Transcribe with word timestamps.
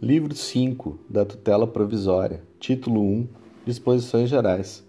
Livro 0.00 0.32
5 0.32 0.96
da 1.10 1.24
Tutela 1.24 1.66
Provisória, 1.66 2.40
Título 2.60 3.00
1 3.00 3.26
Disposições 3.66 4.30
Gerais. 4.30 4.86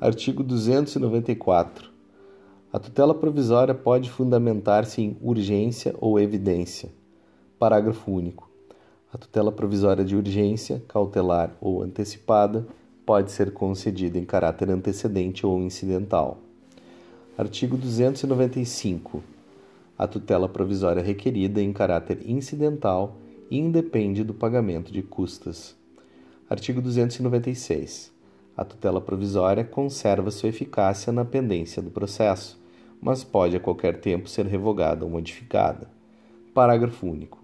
Artigo 0.00 0.42
294. 0.42 1.90
A 2.72 2.78
tutela 2.78 3.14
provisória 3.14 3.74
pode 3.74 4.10
fundamentar-se 4.10 5.02
em 5.02 5.14
urgência 5.20 5.94
ou 6.00 6.18
evidência. 6.18 6.88
Parágrafo 7.58 8.10
único. 8.10 8.50
A 9.12 9.18
tutela 9.18 9.52
provisória 9.52 10.02
de 10.02 10.16
urgência, 10.16 10.82
cautelar 10.88 11.54
ou 11.60 11.82
antecipada 11.82 12.66
pode 13.04 13.32
ser 13.32 13.52
concedida 13.52 14.18
em 14.18 14.24
caráter 14.24 14.70
antecedente 14.70 15.44
ou 15.44 15.60
incidental. 15.60 16.38
Artigo 17.36 17.76
295. 17.76 19.22
A 19.98 20.06
tutela 20.06 20.48
provisória 20.48 21.02
requerida 21.02 21.60
em 21.60 21.74
caráter 21.74 22.22
incidental 22.24 23.18
independe 23.50 24.22
do 24.22 24.32
pagamento 24.32 24.92
de 24.92 25.02
custas. 25.02 25.74
Artigo 26.48 26.80
296. 26.80 28.12
A 28.56 28.64
tutela 28.64 29.00
provisória 29.00 29.64
conserva 29.64 30.30
sua 30.30 30.50
eficácia 30.50 31.12
na 31.12 31.24
pendência 31.24 31.82
do 31.82 31.90
processo, 31.90 32.60
mas 33.00 33.24
pode 33.24 33.56
a 33.56 33.60
qualquer 33.60 34.00
tempo 34.00 34.28
ser 34.28 34.46
revogada 34.46 35.04
ou 35.04 35.10
modificada. 35.10 35.90
Parágrafo 36.54 37.06
único. 37.06 37.40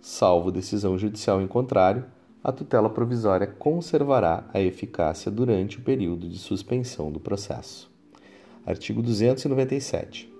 Salvo 0.00 0.50
decisão 0.50 0.98
judicial 0.98 1.40
em 1.40 1.46
contrário, 1.46 2.04
a 2.42 2.50
tutela 2.50 2.90
provisória 2.90 3.46
conservará 3.46 4.48
a 4.52 4.60
eficácia 4.60 5.30
durante 5.30 5.78
o 5.78 5.82
período 5.82 6.28
de 6.28 6.38
suspensão 6.38 7.10
do 7.10 7.20
processo. 7.20 7.90
Artigo 8.64 9.02
297. 9.02 10.35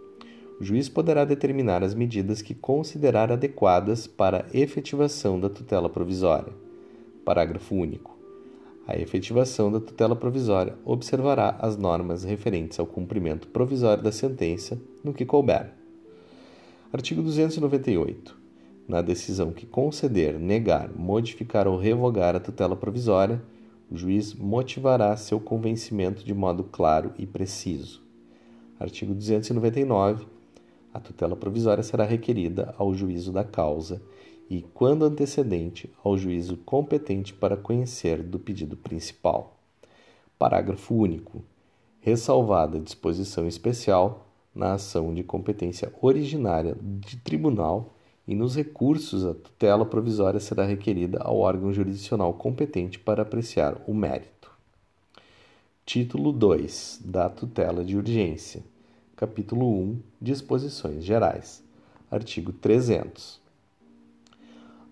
O 0.58 0.64
juiz 0.64 0.88
poderá 0.88 1.24
determinar 1.24 1.84
as 1.84 1.94
medidas 1.94 2.40
que 2.40 2.54
considerar 2.54 3.30
adequadas 3.30 4.06
para 4.06 4.46
a 4.46 4.56
efetivação 4.56 5.38
da 5.38 5.50
tutela 5.50 5.88
provisória. 5.88 6.52
Parágrafo 7.24 7.74
único. 7.74 8.16
A 8.86 8.96
efetivação 8.96 9.70
da 9.70 9.80
tutela 9.80 10.16
provisória 10.16 10.74
observará 10.84 11.56
as 11.58 11.76
normas 11.76 12.24
referentes 12.24 12.80
ao 12.80 12.86
cumprimento 12.86 13.48
provisório 13.48 14.02
da 14.02 14.12
sentença 14.12 14.80
no 15.04 15.12
que 15.12 15.26
couber. 15.26 15.72
Artigo 16.90 17.20
298. 17.20 18.38
Na 18.88 19.02
decisão 19.02 19.52
que 19.52 19.66
conceder, 19.66 20.38
negar, 20.38 20.88
modificar 20.96 21.66
ou 21.66 21.76
revogar 21.76 22.34
a 22.34 22.40
tutela 22.40 22.76
provisória, 22.76 23.42
o 23.90 23.96
juiz 23.96 24.32
motivará 24.32 25.14
seu 25.16 25.38
convencimento 25.38 26.24
de 26.24 26.32
modo 26.32 26.64
claro 26.64 27.12
e 27.18 27.26
preciso. 27.26 28.00
Artigo 28.78 29.12
299. 29.12 30.35
A 30.96 30.98
tutela 30.98 31.36
provisória 31.36 31.82
será 31.82 32.04
requerida 32.04 32.74
ao 32.78 32.94
juízo 32.94 33.30
da 33.30 33.44
causa 33.44 34.00
e, 34.48 34.62
quando 34.72 35.04
antecedente, 35.04 35.92
ao 36.02 36.16
juízo 36.16 36.56
competente 36.64 37.34
para 37.34 37.54
conhecer 37.54 38.22
do 38.22 38.38
pedido 38.38 38.78
principal. 38.78 39.58
Parágrafo 40.38 40.94
único. 40.94 41.44
Ressalvada 42.00 42.80
disposição 42.80 43.46
especial 43.46 44.26
na 44.54 44.72
ação 44.72 45.12
de 45.12 45.22
competência 45.22 45.92
originária 46.00 46.74
de 46.80 47.18
tribunal 47.18 47.92
e 48.26 48.34
nos 48.34 48.56
recursos, 48.56 49.22
a 49.22 49.34
tutela 49.34 49.84
provisória 49.84 50.40
será 50.40 50.64
requerida 50.64 51.18
ao 51.18 51.36
órgão 51.36 51.74
jurisdicional 51.74 52.32
competente 52.32 52.98
para 52.98 53.20
apreciar 53.20 53.76
o 53.86 53.92
mérito. 53.92 54.50
Título 55.84 56.32
2 56.32 57.02
da 57.04 57.28
tutela 57.28 57.84
de 57.84 57.98
urgência. 57.98 58.64
Capítulo 59.16 59.66
1 59.66 59.98
Disposições 60.20 61.02
Gerais. 61.02 61.64
Artigo 62.10 62.52
300. 62.52 63.40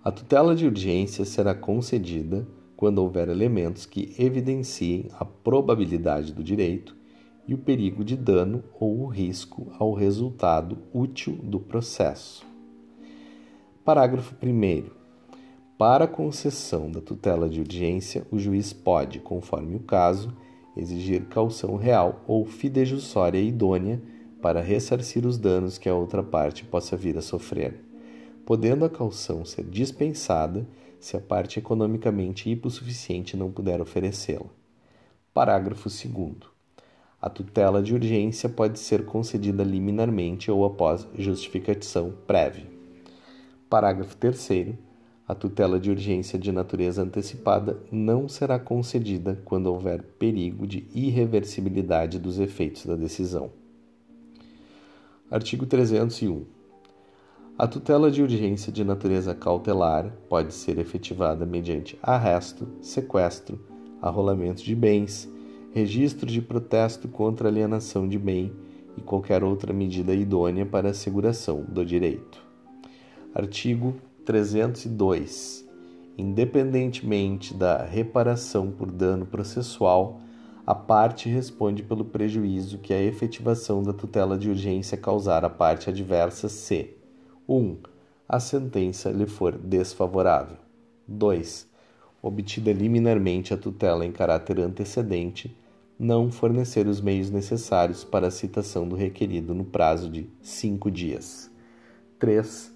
A 0.02 0.10
tutela 0.10 0.56
de 0.56 0.66
urgência 0.66 1.26
será 1.26 1.54
concedida 1.54 2.48
quando 2.74 3.00
houver 3.00 3.28
elementos 3.28 3.84
que 3.84 4.14
evidenciem 4.18 5.10
a 5.18 5.26
probabilidade 5.26 6.32
do 6.32 6.42
direito 6.42 6.96
e 7.46 7.52
o 7.52 7.58
perigo 7.58 8.02
de 8.02 8.16
dano 8.16 8.64
ou 8.80 9.02
o 9.02 9.06
risco 9.08 9.70
ao 9.78 9.92
resultado 9.92 10.78
útil 10.90 11.34
do 11.42 11.60
processo. 11.60 12.46
Parágrafo 13.84 14.34
1. 14.42 14.88
Para 15.76 16.06
concessão 16.06 16.90
da 16.90 17.02
tutela 17.02 17.46
de 17.46 17.60
urgência, 17.60 18.26
o 18.30 18.38
juiz 18.38 18.72
pode, 18.72 19.18
conforme 19.18 19.76
o 19.76 19.80
caso, 19.80 20.34
exigir 20.74 21.26
caução 21.26 21.76
real 21.76 22.24
ou 22.26 22.46
fidejussória 22.46 23.38
idônea 23.38 24.13
para 24.44 24.60
ressarcir 24.60 25.24
os 25.24 25.38
danos 25.38 25.78
que 25.78 25.88
a 25.88 25.94
outra 25.94 26.22
parte 26.22 26.66
possa 26.66 26.98
vir 26.98 27.16
a 27.16 27.22
sofrer, 27.22 27.82
podendo 28.44 28.84
a 28.84 28.90
caução 28.90 29.42
ser 29.42 29.64
dispensada 29.64 30.68
se 31.00 31.16
a 31.16 31.20
parte 31.20 31.58
economicamente 31.58 32.50
hipossuficiente 32.50 33.38
não 33.38 33.50
puder 33.50 33.80
oferecê-la. 33.80 34.50
Parágrafo 35.32 35.88
2. 35.88 36.34
A 37.22 37.30
tutela 37.30 37.82
de 37.82 37.94
urgência 37.94 38.46
pode 38.46 38.78
ser 38.78 39.06
concedida 39.06 39.64
liminarmente 39.64 40.50
ou 40.50 40.66
após 40.66 41.08
justificação 41.14 42.12
prévia. 42.26 42.66
Parágrafo 43.70 44.14
3. 44.14 44.74
A 45.26 45.34
tutela 45.34 45.80
de 45.80 45.90
urgência 45.90 46.38
de 46.38 46.52
natureza 46.52 47.00
antecipada 47.00 47.82
não 47.90 48.28
será 48.28 48.58
concedida 48.58 49.40
quando 49.42 49.68
houver 49.68 50.02
perigo 50.02 50.66
de 50.66 50.86
irreversibilidade 50.94 52.18
dos 52.18 52.38
efeitos 52.38 52.84
da 52.84 52.94
decisão. 52.94 53.63
Artigo 55.30 55.64
301. 55.64 56.44
A 57.56 57.66
tutela 57.66 58.10
de 58.10 58.22
urgência 58.22 58.70
de 58.70 58.84
natureza 58.84 59.34
cautelar 59.34 60.12
pode 60.28 60.52
ser 60.52 60.78
efetivada 60.78 61.46
mediante 61.46 61.98
arresto, 62.02 62.68
sequestro, 62.82 63.58
arrolamento 64.02 64.62
de 64.62 64.74
bens, 64.76 65.26
registro 65.72 66.26
de 66.26 66.42
protesto 66.42 67.08
contra 67.08 67.48
alienação 67.48 68.06
de 68.06 68.18
bem 68.18 68.52
e 68.98 69.00
qualquer 69.00 69.42
outra 69.42 69.72
medida 69.72 70.14
idônea 70.14 70.66
para 70.66 70.88
a 70.88 70.90
asseguração 70.90 71.64
do 71.66 71.86
direito. 71.86 72.44
Artigo 73.34 73.94
302. 74.26 75.66
Independentemente 76.18 77.54
da 77.54 77.82
reparação 77.82 78.70
por 78.70 78.90
dano 78.90 79.24
processual, 79.24 80.20
a 80.66 80.74
parte 80.74 81.28
responde 81.28 81.82
pelo 81.82 82.06
prejuízo 82.06 82.78
que 82.78 82.94
a 82.94 83.02
efetivação 83.02 83.82
da 83.82 83.92
tutela 83.92 84.38
de 84.38 84.48
urgência 84.48 84.96
causar 84.96 85.44
à 85.44 85.50
parte 85.50 85.90
adversa 85.90 86.48
se 86.48 86.96
1. 87.46 87.54
Um, 87.54 87.76
a 88.26 88.40
sentença 88.40 89.10
lhe 89.10 89.26
for 89.26 89.58
desfavorável. 89.58 90.56
2. 91.06 91.68
Obtida 92.22 92.72
liminarmente 92.72 93.52
a 93.52 93.58
tutela 93.58 94.06
em 94.06 94.10
caráter 94.10 94.58
antecedente, 94.58 95.54
não 95.98 96.30
fornecer 96.30 96.86
os 96.86 96.98
meios 96.98 97.30
necessários 97.30 98.02
para 98.02 98.28
a 98.28 98.30
citação 98.30 98.88
do 98.88 98.96
requerido 98.96 99.54
no 99.54 99.66
prazo 99.66 100.08
de 100.08 100.26
cinco 100.40 100.90
dias. 100.90 101.50
3. 102.18 102.74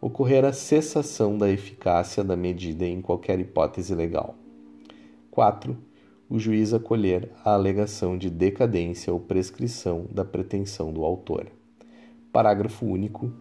Ocorrer 0.00 0.44
a 0.44 0.52
cessação 0.52 1.38
da 1.38 1.48
eficácia 1.48 2.24
da 2.24 2.34
medida 2.34 2.84
em 2.84 3.00
qualquer 3.00 3.38
hipótese 3.38 3.94
legal. 3.94 4.34
4 5.30 5.87
o 6.28 6.38
juiz 6.38 6.74
acolher 6.74 7.30
a 7.42 7.54
alegação 7.54 8.18
de 8.18 8.28
decadência 8.28 9.12
ou 9.12 9.18
prescrição 9.18 10.04
da 10.10 10.24
pretensão 10.24 10.92
do 10.92 11.04
autor. 11.04 11.46
Parágrafo 12.30 12.84
único. 12.84 13.32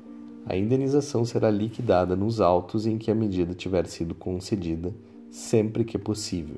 A 0.46 0.56
indenização 0.56 1.25
será 1.25 1.50
liquidada 1.50 2.16
nos 2.16 2.40
autos 2.40 2.86
em 2.86 2.98
que 2.98 3.12
a 3.12 3.16
medida 3.16 3.53
tiver 3.53 3.86
sido 3.88 4.16
concedida, 4.16 4.94
sempre 5.30 5.84
que 5.84 5.98
possível. 5.98 6.56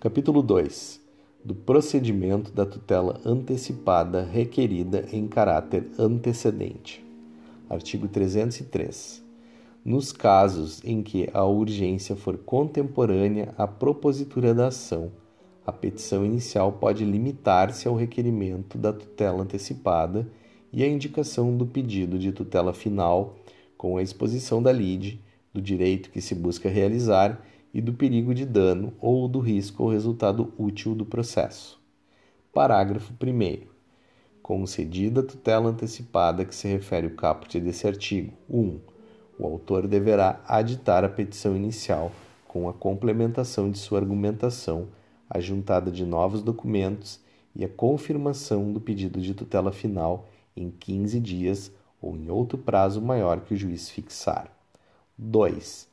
Capítulo 0.00 0.42
2. 0.42 1.00
Do 1.44 1.54
procedimento 1.54 2.50
da 2.50 2.66
tutela 2.66 3.20
antecipada 3.24 4.24
requerida 4.24 5.06
em 5.12 5.28
caráter 5.28 5.88
antecedente. 5.96 7.04
Artigo 7.70 8.08
303 8.08 9.27
nos 9.88 10.12
casos 10.12 10.84
em 10.84 11.02
que 11.02 11.30
a 11.32 11.46
urgência 11.46 12.14
for 12.14 12.36
contemporânea 12.36 13.54
à 13.56 13.66
propositura 13.66 14.52
da 14.54 14.66
ação, 14.66 15.10
a 15.64 15.72
petição 15.72 16.26
inicial 16.26 16.72
pode 16.72 17.06
limitar-se 17.06 17.88
ao 17.88 17.94
requerimento 17.94 18.76
da 18.76 18.92
tutela 18.92 19.42
antecipada 19.42 20.30
e 20.70 20.84
à 20.84 20.86
indicação 20.86 21.56
do 21.56 21.64
pedido 21.64 22.18
de 22.18 22.32
tutela 22.32 22.74
final, 22.74 23.36
com 23.78 23.96
a 23.96 24.02
exposição 24.02 24.62
da 24.62 24.70
lide, 24.70 25.22
do 25.54 25.62
direito 25.62 26.10
que 26.10 26.20
se 26.20 26.34
busca 26.34 26.68
realizar 26.68 27.42
e 27.72 27.80
do 27.80 27.94
perigo 27.94 28.34
de 28.34 28.44
dano 28.44 28.92
ou 29.00 29.26
do 29.26 29.38
risco 29.38 29.84
ao 29.84 29.88
resultado 29.88 30.52
útil 30.58 30.94
do 30.94 31.06
processo. 31.06 31.80
Parágrafo 32.52 33.14
1. 33.14 33.66
Concedida 34.42 35.20
a 35.20 35.24
tutela 35.24 35.70
antecipada 35.70 36.44
que 36.44 36.54
se 36.54 36.68
refere 36.68 37.06
o 37.06 37.16
caput 37.16 37.58
desse 37.58 37.86
artigo. 37.86 38.34
1 38.50 38.97
o 39.38 39.46
autor 39.46 39.86
deverá 39.86 40.40
aditar 40.46 41.04
a 41.04 41.08
petição 41.08 41.54
inicial 41.54 42.10
com 42.46 42.68
a 42.68 42.72
complementação 42.72 43.70
de 43.70 43.78
sua 43.78 44.00
argumentação, 44.00 44.88
a 45.30 45.38
juntada 45.38 45.90
de 45.90 46.04
novos 46.04 46.42
documentos 46.42 47.20
e 47.54 47.64
a 47.64 47.68
confirmação 47.68 48.72
do 48.72 48.80
pedido 48.80 49.20
de 49.20 49.34
tutela 49.34 49.70
final 49.70 50.26
em 50.56 50.70
15 50.70 51.20
dias 51.20 51.72
ou 52.00 52.16
em 52.16 52.30
outro 52.30 52.58
prazo 52.58 53.00
maior 53.00 53.40
que 53.40 53.54
o 53.54 53.56
juiz 53.56 53.90
fixar. 53.90 54.50
2. 55.16 55.88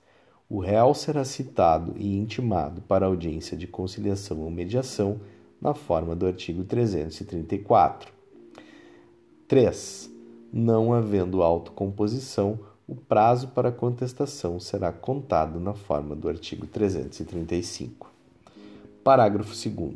O 0.50 0.60
réu 0.60 0.94
será 0.94 1.26
citado 1.26 1.94
e 1.98 2.16
intimado 2.16 2.82
para 2.82 3.08
audiência 3.08 3.58
de 3.58 3.68
conciliação 3.68 4.42
ou 4.42 4.52
mediação 4.52 5.20
na 5.60 5.74
forma 5.74 6.16
do 6.16 6.26
artigo 6.26 6.64
334. 6.64 8.14
3. 9.48 10.12
Não 10.54 10.94
havendo 10.94 11.42
autocomposição, 11.42 12.60
o 12.88 12.96
prazo 12.96 13.48
para 13.48 13.72
contestação 13.72 14.60
será 14.60 14.92
contado 14.92 15.60
na 15.60 15.74
forma 15.74 16.16
do 16.16 16.30
artigo 16.30 16.68
335. 16.68 18.12
Parágrafo 19.04 19.54
2. 19.70 19.94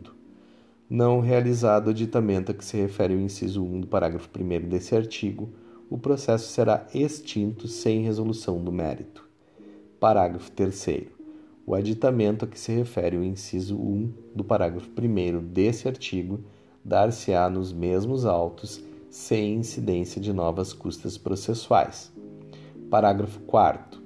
Não 0.89 1.19
realizado 1.19 1.88
o 1.88 1.89
aditamento 1.91 2.51
a 2.51 2.56
que 2.56 2.65
se 2.65 2.77
refere 2.77 3.13
o 3.13 3.19
inciso 3.19 3.63
1 3.63 3.81
do 3.81 3.88
parágrafo 3.88 4.27
1 4.36 4.68
desse 4.68 4.95
artigo, 4.95 5.50
o 5.88 6.00
processo 6.00 6.51
será 6.51 6.88
extinto 6.91 7.68
sem 7.68 8.01
resolução 8.01 8.63
do 8.63 8.71
mérito. 8.71 9.24
Parágrafo 10.00 10.50
3. 10.50 11.09
O 11.68 11.75
aditamento 11.75 12.45
a 12.45 12.47
que 12.47 12.59
se 12.59 12.71
refere 12.71 13.18
o 13.18 13.24
inciso 13.24 13.77
1 13.77 14.13
do 14.33 14.44
parágrafo 14.44 14.89
1 14.89 15.45
desse 15.45 15.88
artigo 15.88 16.39
dar-se-á 16.83 17.51
nos 17.51 17.71
mesmos 17.71 18.25
autos, 18.25 18.83
sem 19.12 19.57
incidência 19.57 20.19
de 20.19 20.33
novas 20.33 20.74
custas 20.74 21.19
processuais. 21.19 22.12
Parágrafo 22.89 23.39
4. 23.41 24.01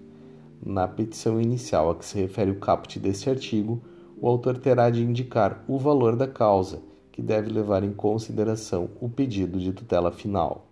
Na 0.65 0.85
petição 0.89 1.39
inicial 1.39 1.89
a 1.89 1.95
que 1.95 2.05
se 2.05 2.19
refere 2.19 2.51
o 2.51 2.59
caput 2.59 2.99
deste 2.99 3.29
artigo, 3.29 3.81
o 4.19 4.27
autor 4.27 4.57
terá 4.57 4.89
de 4.89 5.01
indicar 5.01 5.63
o 5.69 5.77
valor 5.77 6.17
da 6.17 6.27
causa, 6.27 6.81
que 7.09 7.21
deve 7.21 7.49
levar 7.49 7.81
em 7.85 7.93
consideração 7.93 8.89
o 8.99 9.07
pedido 9.07 9.57
de 9.57 9.71
tutela 9.71 10.11
final. 10.11 10.67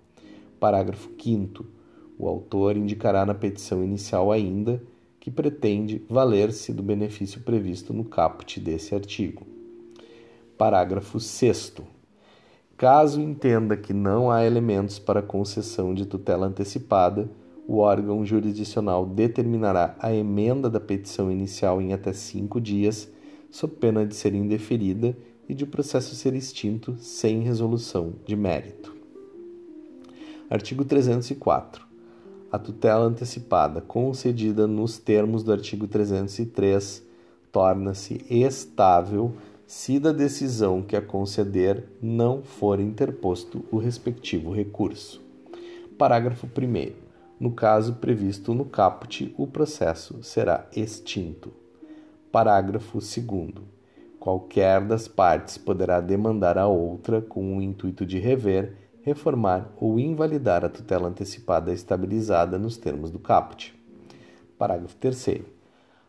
Parágrafo 0.60 1.10
5. 1.18 1.66
O 2.20 2.28
autor 2.28 2.76
indicará 2.76 3.26
na 3.26 3.34
petição 3.34 3.82
inicial 3.82 4.30
ainda 4.30 4.84
que 5.18 5.32
pretende 5.32 6.04
valer-se 6.10 6.74
do 6.74 6.84
benefício 6.84 7.40
previsto 7.40 7.94
no 7.94 8.04
caput 8.04 8.60
desse 8.60 8.94
artigo. 8.94 9.48
Parágrafo 10.58 11.18
6. 11.18 11.76
Caso 12.76 13.22
entenda 13.22 13.78
que 13.78 13.94
não 13.94 14.30
há 14.30 14.44
elementos 14.46 15.00
para 15.00 15.22
concessão 15.22 15.94
de 15.94 16.06
tutela 16.06 16.48
antecipada, 16.48 17.30
o 17.72 17.78
órgão 17.78 18.26
jurisdicional 18.26 19.06
determinará 19.06 19.96
a 19.98 20.14
emenda 20.14 20.70
da 20.70 20.78
petição 20.78 21.32
inicial 21.32 21.82
em 21.82 21.94
até 21.94 22.12
cinco 22.12 22.60
dias, 22.60 23.10
sob 23.50 23.76
pena 23.76 24.06
de 24.06 24.14
ser 24.14 24.36
indeferida 24.36 25.16
e 25.48 25.54
de 25.54 25.64
o 25.64 25.68
processo 25.68 26.14
ser 26.14 26.34
extinto 26.34 26.98
sem 27.00 27.40
resolução 27.40 28.16
de 28.26 28.36
mérito. 28.36 28.94
Artigo 30.50 30.84
304. 30.84 31.86
A 32.52 32.60
tutela 32.60 33.06
antecipada 33.06 33.80
concedida 33.80 34.68
nos 34.68 34.98
termos 34.98 35.42
do 35.42 35.54
artigo 35.54 35.88
303 35.88 37.02
torna-se 37.54 38.22
estável 38.30 39.32
se 39.66 39.98
da 39.98 40.12
decisão 40.12 40.82
que 40.82 40.98
a 40.98 41.02
conceder 41.02 41.88
não 42.02 42.44
for 42.44 42.82
interposto 42.82 43.64
o 43.72 43.78
respectivo 43.78 44.52
recurso. 44.52 45.22
Parágrafo 45.98 46.48
1. 46.48 47.11
No 47.42 47.52
caso 47.54 47.96
previsto 47.96 48.54
no 48.54 48.66
caput, 48.66 49.34
o 49.36 49.48
processo 49.48 50.22
será 50.22 50.68
extinto. 50.76 51.52
Parágrafo 52.32 53.00
2. 53.00 53.66
Qualquer 54.20 54.86
das 54.86 55.08
partes 55.08 55.58
poderá 55.58 56.00
demandar 56.00 56.56
a 56.56 56.68
outra 56.68 57.20
com 57.20 57.58
o 57.58 57.60
intuito 57.60 58.06
de 58.06 58.20
rever 58.20 58.78
reformar 59.02 59.74
ou 59.78 60.00
invalidar 60.00 60.64
a 60.64 60.70
tutela 60.70 61.10
antecipada 61.10 61.74
estabilizada 61.74 62.60
nos 62.60 62.78
termos 62.78 63.10
do 63.10 63.18
caput. 63.18 63.74
Parágrafo 64.56 64.96
3. 64.98 65.42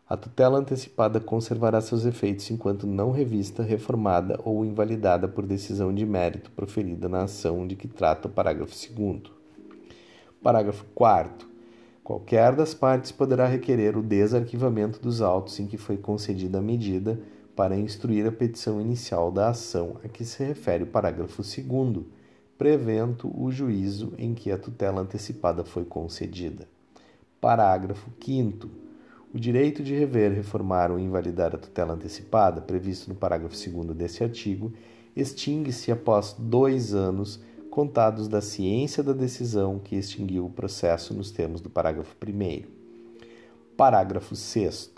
A 0.07 0.15
tutela 0.15 0.59
antecipada 0.59 1.19
conservará 1.19 1.81
seus 1.81 2.05
efeitos 2.05 2.51
enquanto 2.51 2.85
não 2.85 3.09
revista, 3.09 3.63
reformada 3.63 4.39
ou 4.45 4.63
invalidada 4.63 5.27
por 5.27 5.47
decisão 5.47 5.91
de 5.91 6.05
mérito 6.05 6.51
proferida 6.51 7.09
na 7.09 7.23
ação 7.23 7.65
de 7.65 7.75
que 7.75 7.87
trata 7.87 8.27
o 8.27 8.31
parágrafo 8.31 8.75
2. 8.93 9.42
Parágrafo 10.43 10.83
4. 10.93 11.47
Qualquer 12.03 12.53
das 12.53 12.73
partes 12.73 13.13
poderá 13.13 13.47
requerer 13.47 13.95
o 13.95 14.03
desarquivamento 14.03 14.99
dos 14.99 15.21
autos 15.21 15.57
em 15.57 15.65
que 15.65 15.77
foi 15.77 15.95
concedida 15.95 16.57
a 16.57 16.61
medida 16.61 17.17
para 17.55 17.77
instruir 17.77 18.27
a 18.27 18.31
petição 18.31 18.81
inicial 18.81 19.31
da 19.31 19.47
ação 19.47 19.95
a 20.03 20.09
que 20.09 20.25
se 20.25 20.43
refere 20.43 20.83
o 20.83 20.87
parágrafo 20.87 21.41
2 21.41 22.05
prevento 22.57 23.31
o 23.33 23.49
juízo 23.49 24.11
em 24.17 24.33
que 24.33 24.51
a 24.51 24.57
tutela 24.57 24.99
antecipada 24.99 25.63
foi 25.63 25.85
concedida. 25.85 26.67
Parágrafo 27.39 28.11
5. 28.21 28.69
O 29.33 29.39
direito 29.39 29.81
de 29.81 29.95
rever, 29.95 30.33
reformar 30.33 30.91
ou 30.91 30.99
invalidar 30.99 31.55
a 31.55 31.57
tutela 31.57 31.93
antecipada, 31.93 32.59
previsto 32.59 33.07
no 33.07 33.15
parágrafo 33.15 33.55
2 33.55 33.95
deste 33.95 34.25
artigo, 34.25 34.73
extingue-se 35.15 35.89
após 35.89 36.35
dois 36.37 36.93
anos 36.93 37.39
contados 37.73 38.27
da 38.27 38.39
ciência 38.39 39.01
da 39.01 39.13
decisão 39.13 39.79
que 39.79 39.95
extinguiu 39.95 40.45
o 40.45 40.49
processo 40.49 41.11
nos 41.13 41.31
termos 41.31 41.59
do 41.59 41.71
parágrafo 41.71 42.15
1. 42.23 42.63
Parágrafo 43.75 44.35
6. 44.35 44.91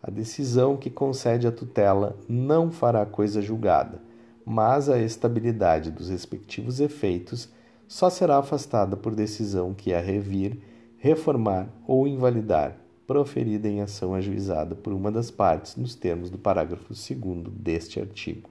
A 0.00 0.10
decisão 0.10 0.76
que 0.76 0.90
concede 0.90 1.46
a 1.46 1.52
tutela 1.52 2.16
não 2.28 2.70
fará 2.70 3.04
coisa 3.04 3.42
julgada 3.42 4.00
mas 4.44 4.88
a 4.88 4.98
estabilidade 4.98 5.90
dos 5.90 6.08
respectivos 6.08 6.80
efeitos 6.80 7.48
só 7.88 8.10
será 8.10 8.38
afastada 8.38 8.96
por 8.96 9.14
decisão 9.14 9.72
que 9.72 9.94
a 9.94 10.00
revir, 10.00 10.58
reformar 10.98 11.68
ou 11.86 12.06
invalidar, 12.06 12.76
proferida 13.06 13.68
em 13.68 13.80
ação 13.80 14.14
ajuizada 14.14 14.74
por 14.74 14.92
uma 14.92 15.10
das 15.10 15.30
partes 15.30 15.76
nos 15.76 15.94
termos 15.94 16.30
do 16.30 16.38
parágrafo 16.38 16.92
2 16.92 17.48
deste 17.54 18.00
artigo. 18.00 18.50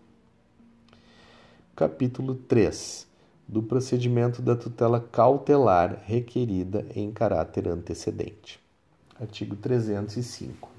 Capítulo 1.76 2.36
3 2.36 3.13
do 3.54 3.64
procedimento 3.64 4.42
da 4.42 4.56
tutela 4.56 5.00
cautelar 5.00 6.02
requerida 6.06 6.86
em 6.94 7.12
caráter 7.12 7.68
antecedente. 7.68 8.60
Artigo 9.18 9.56
305. 9.56 10.70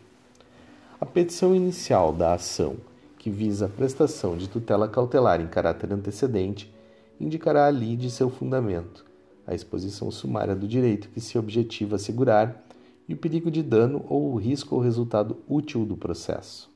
A 1.00 1.06
petição 1.06 1.54
inicial 1.54 2.12
da 2.12 2.34
ação 2.34 2.76
que 3.24 3.30
visa 3.30 3.64
a 3.64 3.68
prestação 3.70 4.36
de 4.36 4.46
tutela 4.46 4.86
cautelar 4.86 5.40
em 5.40 5.46
caráter 5.46 5.90
antecedente, 5.90 6.70
indicará 7.18 7.66
a 7.66 7.70
lide 7.70 8.10
seu 8.10 8.28
fundamento, 8.28 9.02
a 9.46 9.54
exposição 9.54 10.10
sumária 10.10 10.54
do 10.54 10.68
direito 10.68 11.08
que 11.08 11.22
se 11.22 11.38
objetiva 11.38 11.96
assegurar 11.96 12.62
e 13.08 13.14
o 13.14 13.16
perigo 13.16 13.50
de 13.50 13.62
dano 13.62 14.04
ou 14.10 14.30
o 14.30 14.36
risco 14.36 14.74
ou 14.74 14.80
resultado 14.82 15.38
útil 15.48 15.86
do 15.86 15.96
processo. 15.96 16.70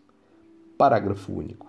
Parágrafo 0.78 1.34
único. 1.34 1.67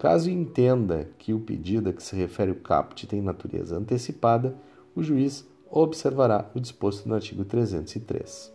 Caso 0.00 0.28
entenda 0.30 1.10
que 1.18 1.32
o 1.32 1.38
pedido 1.38 1.90
a 1.90 1.92
que 1.92 2.02
se 2.02 2.16
refere 2.16 2.50
o 2.50 2.56
caput 2.56 3.06
tem 3.06 3.20
natureza 3.20 3.76
antecipada, 3.76 4.56
o 4.96 5.02
juiz 5.02 5.46
observará 5.70 6.50
o 6.54 6.58
disposto 6.58 7.06
no 7.06 7.14
artigo 7.14 7.44
303. 7.44 8.52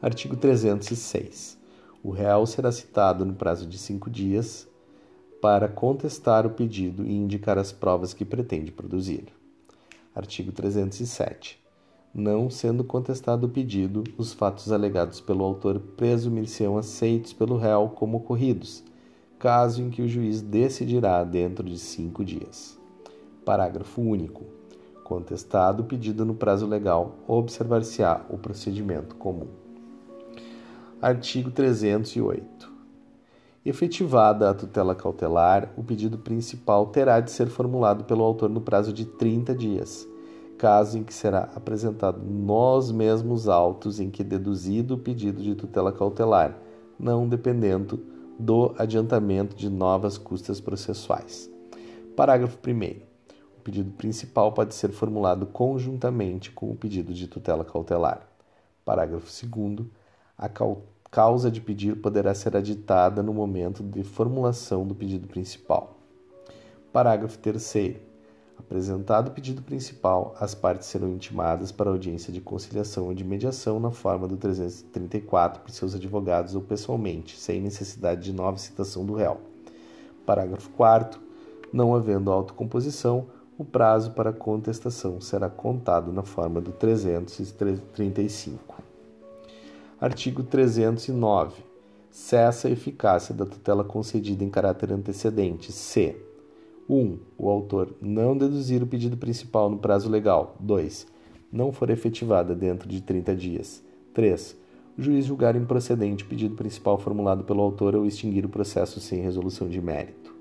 Artigo 0.00 0.36
306 0.36 1.58
o 2.02 2.10
réu 2.10 2.46
será 2.46 2.70
citado 2.70 3.24
no 3.24 3.34
prazo 3.34 3.66
de 3.66 3.76
cinco 3.76 4.08
dias 4.08 4.68
para 5.42 5.68
contestar 5.68 6.46
o 6.46 6.50
pedido 6.50 7.04
e 7.04 7.12
indicar 7.12 7.58
as 7.58 7.72
provas 7.72 8.14
que 8.14 8.24
pretende 8.24 8.70
produzir. 8.70 9.24
Artigo 10.14 10.52
307. 10.52 11.60
Não 12.14 12.48
sendo 12.48 12.84
contestado 12.84 13.48
o 13.48 13.50
pedido, 13.50 14.04
os 14.16 14.32
fatos 14.32 14.70
alegados 14.70 15.20
pelo 15.20 15.44
autor 15.44 15.80
presumir-se-ão 15.80 16.78
aceitos 16.78 17.32
pelo 17.32 17.56
réu 17.56 17.88
como 17.88 18.18
ocorridos, 18.18 18.84
caso 19.38 19.80
em 19.80 19.88
que 19.88 20.02
o 20.02 20.08
juiz 20.08 20.42
decidirá 20.42 21.22
dentro 21.22 21.64
de 21.64 21.78
cinco 21.78 22.24
dias. 22.24 22.76
Parágrafo 23.44 24.02
único. 24.02 24.44
Contestado 25.04 25.82
o 25.82 25.86
pedido 25.86 26.24
no 26.24 26.34
prazo 26.34 26.66
legal, 26.66 27.14
observar-se-á 27.26 28.26
o 28.28 28.36
procedimento 28.36 29.14
comum. 29.14 29.46
Artigo 31.00 31.50
308. 31.50 32.70
Efetivada 33.64 34.50
a 34.50 34.54
tutela 34.54 34.94
cautelar, 34.94 35.72
o 35.76 35.84
pedido 35.84 36.18
principal 36.18 36.86
terá 36.86 37.20
de 37.20 37.30
ser 37.30 37.46
formulado 37.46 38.04
pelo 38.04 38.24
autor 38.24 38.50
no 38.50 38.60
prazo 38.60 38.92
de 38.92 39.04
30 39.04 39.54
dias, 39.54 40.06
caso 40.58 40.98
em 40.98 41.04
que 41.04 41.14
será 41.14 41.48
apresentado 41.54 42.20
nos 42.20 42.90
mesmos 42.90 43.48
autos 43.48 44.00
em 44.00 44.10
que 44.10 44.24
deduzido 44.24 44.94
o 44.94 44.98
pedido 44.98 45.40
de 45.40 45.54
tutela 45.54 45.92
cautelar, 45.92 46.58
não 46.98 47.28
dependendo 47.28 48.17
do 48.38 48.74
adiantamento 48.78 49.56
de 49.56 49.68
novas 49.68 50.16
custas 50.16 50.60
processuais. 50.60 51.50
Parágrafo 52.14 52.58
1. 52.66 53.00
O 53.56 53.60
pedido 53.62 53.90
principal 53.92 54.52
pode 54.52 54.74
ser 54.74 54.90
formulado 54.90 55.46
conjuntamente 55.46 56.50
com 56.50 56.70
o 56.70 56.76
pedido 56.76 57.12
de 57.12 57.26
tutela 57.26 57.64
cautelar. 57.64 58.28
Parágrafo 58.84 59.26
2 59.26 59.86
a 60.38 60.48
causa 61.10 61.50
de 61.50 61.60
pedir 61.60 61.96
poderá 61.96 62.32
ser 62.32 62.56
aditada 62.56 63.22
no 63.22 63.34
momento 63.34 63.82
de 63.82 64.04
formulação 64.04 64.86
do 64.86 64.94
pedido 64.94 65.26
principal. 65.26 65.98
Parágrafo 66.92 67.38
3. 67.38 68.07
Apresentado 68.68 69.28
o 69.28 69.30
pedido 69.30 69.62
principal, 69.62 70.36
as 70.38 70.54
partes 70.54 70.88
serão 70.88 71.08
intimadas 71.08 71.72
para 71.72 71.88
audiência 71.88 72.30
de 72.30 72.38
conciliação 72.38 73.06
ou 73.06 73.14
de 73.14 73.24
mediação 73.24 73.80
na 73.80 73.90
forma 73.90 74.28
do 74.28 74.36
334 74.36 75.62
por 75.62 75.70
seus 75.70 75.94
advogados 75.94 76.54
ou 76.54 76.60
pessoalmente, 76.60 77.38
sem 77.38 77.62
necessidade 77.62 78.20
de 78.20 78.30
nova 78.30 78.58
citação 78.58 79.06
do 79.06 79.14
réu. 79.14 79.40
Parágrafo 80.26 80.68
4 80.76 81.18
Não 81.72 81.94
havendo 81.94 82.30
autocomposição, 82.30 83.28
o 83.56 83.64
prazo 83.64 84.10
para 84.10 84.34
contestação 84.34 85.18
será 85.18 85.48
contado 85.48 86.12
na 86.12 86.22
forma 86.22 86.60
do 86.60 86.70
335. 86.70 88.82
Artigo 89.98 90.42
309. 90.42 91.64
Cessa 92.10 92.68
a 92.68 92.70
eficácia 92.70 93.34
da 93.34 93.46
tutela 93.46 93.82
concedida 93.82 94.44
em 94.44 94.50
caráter 94.50 94.92
antecedente 94.92 95.72
se 95.72 96.27
1. 96.88 96.96
Um, 96.96 97.18
o 97.36 97.50
autor 97.50 97.94
não 98.00 98.36
deduzir 98.36 98.82
o 98.82 98.86
pedido 98.86 99.16
principal 99.16 99.68
no 99.68 99.78
prazo 99.78 100.08
legal. 100.08 100.56
2. 100.58 101.06
Não 101.52 101.70
for 101.70 101.90
efetivada 101.90 102.54
dentro 102.54 102.88
de 102.88 103.02
30 103.02 103.36
dias. 103.36 103.82
3. 104.14 104.56
O 104.96 105.02
juiz 105.02 105.26
julgar 105.26 105.54
improcedente 105.54 106.24
o 106.24 106.26
pedido 106.26 106.56
principal 106.56 106.98
formulado 106.98 107.44
pelo 107.44 107.62
autor 107.62 107.94
ou 107.94 108.06
extinguir 108.06 108.44
o 108.44 108.48
processo 108.48 109.00
sem 109.00 109.20
resolução 109.20 109.68
de 109.68 109.80
mérito. 109.80 110.34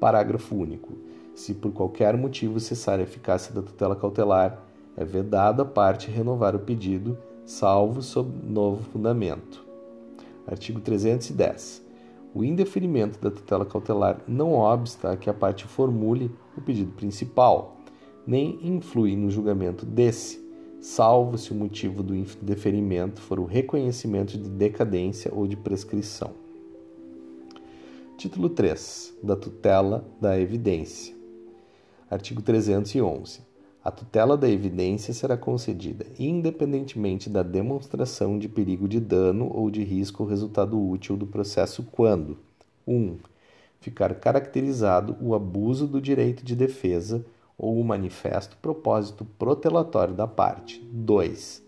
Parágrafo 0.00 0.56
único. 0.56 0.94
Se 1.34 1.52
por 1.52 1.72
qualquer 1.72 2.16
motivo 2.16 2.58
cessar 2.58 2.98
a 2.98 3.02
eficácia 3.02 3.54
da 3.54 3.62
tutela 3.62 3.94
cautelar, 3.94 4.64
é 4.96 5.04
vedado 5.04 5.62
a 5.62 5.64
parte 5.64 6.10
renovar 6.10 6.56
o 6.56 6.60
pedido, 6.60 7.18
salvo 7.44 8.00
sob 8.00 8.30
novo 8.46 8.82
fundamento. 8.90 9.64
Artigo 10.46 10.80
310. 10.80 11.83
O 12.34 12.42
indeferimento 12.42 13.20
da 13.20 13.30
tutela 13.30 13.64
cautelar 13.64 14.20
não 14.26 14.54
obsta 14.54 15.12
a 15.12 15.16
que 15.16 15.30
a 15.30 15.34
parte 15.34 15.66
formule 15.66 16.32
o 16.56 16.60
pedido 16.60 16.90
principal, 16.90 17.76
nem 18.26 18.58
influi 18.60 19.14
no 19.14 19.30
julgamento 19.30 19.86
desse, 19.86 20.44
salvo 20.80 21.38
se 21.38 21.52
o 21.52 21.54
motivo 21.54 22.02
do 22.02 22.12
indeferimento 22.12 23.22
for 23.22 23.38
o 23.38 23.44
reconhecimento 23.44 24.36
de 24.36 24.48
decadência 24.48 25.32
ou 25.32 25.46
de 25.46 25.56
prescrição. 25.56 26.32
Título 28.18 28.48
3. 28.48 29.16
Da 29.22 29.36
tutela 29.36 30.04
da 30.20 30.38
evidência. 30.38 31.14
Artigo 32.10 32.42
311. 32.42 33.53
A 33.84 33.90
tutela 33.90 34.34
da 34.34 34.48
evidência 34.48 35.12
será 35.12 35.36
concedida 35.36 36.06
independentemente 36.18 37.28
da 37.28 37.42
demonstração 37.42 38.38
de 38.38 38.48
perigo 38.48 38.88
de 38.88 38.98
dano 38.98 39.50
ou 39.54 39.70
de 39.70 39.84
risco 39.84 40.22
ao 40.22 40.28
resultado 40.28 40.80
útil 40.80 41.18
do 41.18 41.26
processo 41.26 41.82
quando 41.92 42.38
1. 42.86 42.94
Um, 42.94 43.18
ficar 43.80 44.14
caracterizado 44.14 45.18
o 45.20 45.34
abuso 45.34 45.86
do 45.86 46.00
direito 46.00 46.42
de 46.42 46.56
defesa 46.56 47.26
ou 47.58 47.78
o 47.78 47.84
manifesto 47.84 48.56
propósito 48.56 49.22
protelatório 49.38 50.14
da 50.14 50.26
parte. 50.26 50.80
2. 50.90 51.62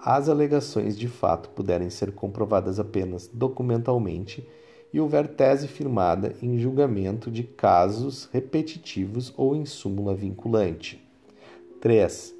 As 0.00 0.30
alegações 0.30 0.98
de 0.98 1.08
fato 1.08 1.50
puderem 1.50 1.90
ser 1.90 2.12
comprovadas 2.12 2.80
apenas 2.80 3.28
documentalmente 3.30 4.48
e 4.94 4.98
houver 4.98 5.28
tese 5.28 5.68
firmada 5.68 6.34
em 6.40 6.58
julgamento 6.58 7.30
de 7.30 7.42
casos 7.42 8.30
repetitivos 8.32 9.30
ou 9.36 9.54
em 9.54 9.66
súmula 9.66 10.14
vinculante. 10.14 11.09
3. 11.80 12.34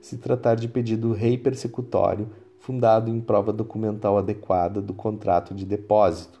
Se 0.00 0.16
tratar 0.18 0.56
de 0.56 0.68
pedido 0.68 1.12
rei 1.12 1.36
persecutório 1.38 2.28
fundado 2.58 3.10
em 3.10 3.20
prova 3.20 3.52
documental 3.52 4.18
adequada 4.18 4.80
do 4.82 4.94
contrato 4.94 5.54
de 5.54 5.64
depósito, 5.64 6.40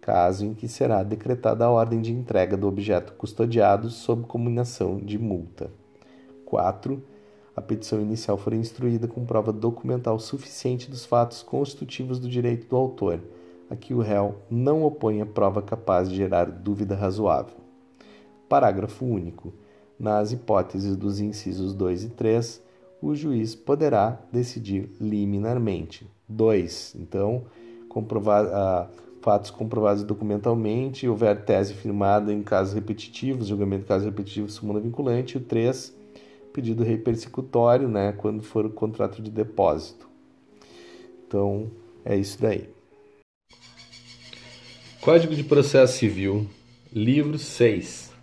caso 0.00 0.44
em 0.44 0.54
que 0.54 0.68
será 0.68 1.02
decretada 1.02 1.64
a 1.64 1.70
ordem 1.70 2.00
de 2.00 2.12
entrega 2.12 2.56
do 2.56 2.68
objeto 2.68 3.14
custodiado 3.14 3.90
sob 3.90 4.24
combinação 4.26 4.98
de 4.98 5.18
multa. 5.18 5.70
4. 6.44 7.02
A 7.56 7.62
petição 7.62 8.00
inicial 8.00 8.36
for 8.36 8.52
instruída 8.52 9.08
com 9.08 9.24
prova 9.24 9.52
documental 9.52 10.18
suficiente 10.18 10.90
dos 10.90 11.04
fatos 11.04 11.42
constitutivos 11.42 12.18
do 12.18 12.28
direito 12.28 12.68
do 12.68 12.76
autor 12.76 13.20
a 13.70 13.76
que 13.76 13.94
o 13.94 14.00
réu 14.00 14.36
não 14.50 14.84
oponha 14.84 15.26
prova 15.26 15.62
capaz 15.62 16.08
de 16.08 16.16
gerar 16.16 16.50
dúvida 16.50 16.94
razoável. 16.94 17.56
Parágrafo 18.48 19.04
único. 19.04 19.52
Nas 19.98 20.32
hipóteses 20.32 20.96
dos 20.96 21.20
incisos 21.20 21.74
2 21.74 22.04
e 22.04 22.08
3, 22.10 22.62
o 23.00 23.14
juiz 23.14 23.54
poderá 23.54 24.18
decidir 24.32 24.90
liminarmente. 25.00 26.06
2. 26.28 26.96
Então, 26.98 27.44
comprovar, 27.88 28.46
ah, 28.46 28.88
fatos 29.20 29.50
comprovados 29.50 30.02
documentalmente, 30.02 31.08
houver 31.08 31.44
tese 31.44 31.74
firmada 31.74 32.32
em 32.32 32.42
casos 32.42 32.74
repetitivos, 32.74 33.48
julgamento 33.48 33.82
de 33.82 33.88
casos 33.88 34.06
repetitivos, 34.06 34.54
súmula 34.54 34.80
vinculante. 34.80 35.36
O 35.36 35.40
3, 35.40 35.94
pedido 36.52 36.82
rei 36.82 36.96
persecutório, 36.96 37.88
né, 37.88 38.12
quando 38.12 38.42
for 38.42 38.64
o 38.64 38.70
contrato 38.70 39.20
de 39.20 39.30
depósito. 39.30 40.08
Então, 41.26 41.70
é 42.04 42.16
isso 42.16 42.40
daí. 42.40 42.68
Código 45.00 45.34
de 45.34 45.44
Processo 45.44 45.98
Civil, 45.98 46.46
livro 46.90 47.38
6, 47.38 48.13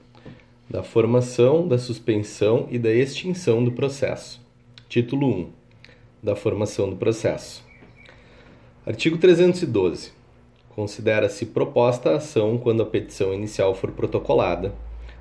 da 0.71 0.81
formação, 0.81 1.67
da 1.67 1.77
suspensão 1.77 2.65
e 2.71 2.79
da 2.79 2.89
extinção 2.89 3.61
do 3.61 3.73
processo. 3.73 4.39
Título 4.87 5.27
1, 5.27 5.49
da 6.23 6.33
formação 6.33 6.89
do 6.89 6.95
processo. 6.95 7.61
Artigo 8.85 9.17
312. 9.17 10.13
Considera-se 10.69 11.47
proposta 11.47 12.11
a 12.11 12.15
ação 12.15 12.57
quando 12.57 12.81
a 12.81 12.85
petição 12.85 13.33
inicial 13.33 13.75
for 13.75 13.91
protocolada. 13.91 14.73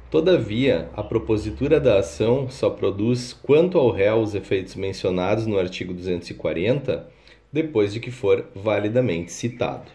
Todavia, 0.09 0.89
a 0.95 1.03
propositura 1.03 1.81
da 1.81 1.99
ação 1.99 2.49
só 2.49 2.71
produz 2.71 3.33
quanto 3.33 3.77
ao 3.77 3.91
réu 3.91 4.21
os 4.21 4.37
efeitos 4.37 4.77
mencionados 4.77 5.49
no 5.49 5.59
artigo 5.59 5.93
240, 5.93 7.11
depois 7.53 7.93
de 7.93 7.99
que 7.99 8.13
for 8.13 8.47
validamente 8.55 9.33
citado. 9.33 9.91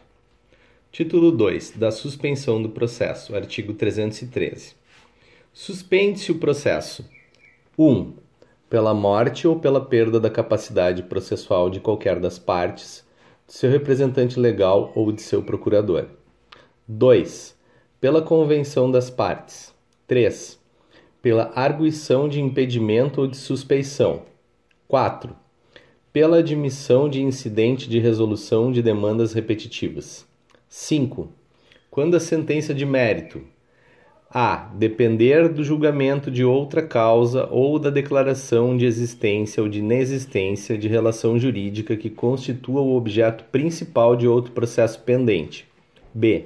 Título 0.92 1.32
2 1.32 1.78
da 1.78 1.92
suspensão 1.92 2.62
do 2.62 2.68
processo, 2.68 3.34
artigo 3.34 3.74
313. 3.74 4.84
Suspende-se 5.58 6.34
o 6.34 6.36
processo: 6.38 7.10
1. 7.80 7.90
Um, 7.90 8.14
pela 8.70 8.94
morte 8.94 9.48
ou 9.48 9.58
pela 9.58 9.80
perda 9.80 10.20
da 10.20 10.30
capacidade 10.30 11.04
processual 11.04 11.70
de 11.70 11.80
qualquer 11.80 12.20
das 12.20 12.38
partes, 12.38 13.06
de 13.48 13.54
seu 13.54 13.72
representante 13.72 14.38
legal 14.38 14.92
ou 14.94 15.14
de 15.14 15.22
seu 15.22 15.42
procurador. 15.42 16.08
2. 16.86 17.56
Pela 18.02 18.22
convenção 18.22 18.92
das 18.92 19.10
partes. 19.10 19.74
3. 20.08 20.60
Pela 21.22 21.54
arguição 21.56 22.28
de 22.28 22.42
impedimento 22.42 23.22
ou 23.22 23.28
de 23.28 23.38
suspeição. 23.38 24.24
4. 24.90 25.34
Pela 26.12 26.40
admissão 26.40 27.08
de 27.08 27.24
incidente 27.24 27.88
de 27.88 27.98
resolução 27.98 28.74
de 28.74 28.82
demandas 28.82 29.32
repetitivas. 29.32 30.28
5. 30.68 31.30
Quando 31.90 32.16
a 32.16 32.20
sentença 32.20 32.74
de 32.74 32.86
mérito 32.86 33.55
a. 34.30 34.70
depender 34.76 35.48
do 35.50 35.64
julgamento 35.64 36.30
de 36.30 36.44
outra 36.44 36.82
causa 36.82 37.48
ou 37.52 37.80
da 37.80 37.90
declaração 37.90 38.76
de 38.76 38.86
existência 38.86 39.62
ou 39.62 39.70
de 39.70 39.80
inexistência 39.80 40.78
de 40.78 40.88
relação 40.88 41.40
jurídica 41.40 41.96
que 41.96 42.10
constitua 42.10 42.82
o 42.82 42.96
objeto 42.96 43.44
principal 43.46 44.16
de 44.16 44.28
outro 44.28 44.52
processo 44.52 45.00
pendente. 45.02 45.68
B. 46.14 46.46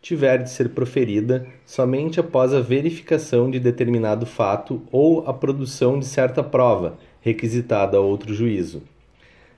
tiver 0.00 0.42
de 0.42 0.50
ser 0.50 0.70
proferida 0.70 1.46
somente 1.64 2.18
após 2.18 2.52
a 2.52 2.60
verificação 2.60 3.50
de 3.50 3.60
determinado 3.60 4.26
fato 4.26 4.82
ou 4.90 5.26
a 5.28 5.32
produção 5.32 5.98
de 5.98 6.06
certa 6.06 6.42
prova 6.42 6.98
requisitada 7.20 7.96
a 7.96 8.00
outro 8.00 8.34
juízo. 8.34 8.82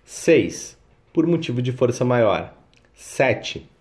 6. 0.04 0.76
Por 1.12 1.26
motivo 1.26 1.62
de 1.62 1.72
força 1.72 2.04
maior. 2.04 2.54
7 2.94 3.74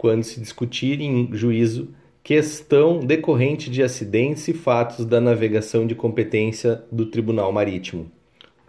quando 0.00 0.22
se 0.24 0.40
discutir 0.40 0.98
em 1.02 1.28
juízo 1.34 1.90
questão 2.22 3.00
decorrente 3.00 3.70
de 3.70 3.82
acidentes 3.82 4.46
e 4.48 4.52
fatos 4.52 5.04
da 5.04 5.20
navegação 5.20 5.86
de 5.86 5.94
competência 5.94 6.84
do 6.92 7.06
Tribunal 7.06 7.50
Marítimo. 7.50 8.10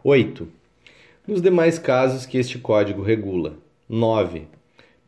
8. 0.03 0.47
Nos 1.27 1.41
demais 1.41 1.77
casos 1.77 2.25
que 2.25 2.37
este 2.37 2.57
Código 2.57 3.01
regula. 3.01 3.53
9. 3.87 4.47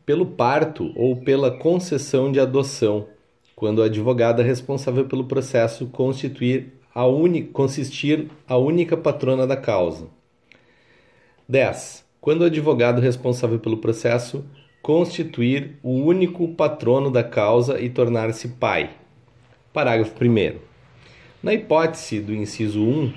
Pelo 0.04 0.26
parto 0.26 0.92
ou 0.94 1.16
pela 1.16 1.50
concessão 1.50 2.30
de 2.30 2.38
adoção, 2.38 3.08
quando 3.56 3.82
a 3.82 3.86
advogada 3.86 4.42
responsável 4.42 5.06
pelo 5.06 5.24
processo 5.24 5.86
constituir 5.86 6.74
a 6.94 7.02
consistir 7.52 8.28
a 8.46 8.56
única 8.56 8.96
patrona 8.96 9.46
da 9.46 9.56
causa. 9.56 10.06
10. 11.48 12.04
Quando 12.20 12.42
o 12.42 12.44
advogado 12.44 13.00
responsável 13.00 13.58
pelo 13.58 13.78
processo 13.78 14.44
constituir 14.84 15.78
o 15.82 16.04
único 16.04 16.46
patrono 16.48 17.10
da 17.10 17.24
causa 17.24 17.80
e 17.80 17.88
tornar-se 17.88 18.48
pai. 18.48 18.90
Parágrafo 19.72 20.12
1. 20.22 20.58
Na 21.42 21.54
hipótese 21.54 22.20
do 22.20 22.34
inciso 22.34 22.84
1, 22.84 23.14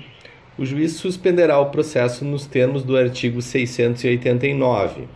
o 0.56 0.64
juiz 0.64 0.92
suspenderá 0.92 1.58
o 1.58 1.68
processo 1.68 2.24
nos 2.24 2.46
termos 2.46 2.82
do 2.82 2.96
artigo 2.96 3.42
689. 3.42 5.06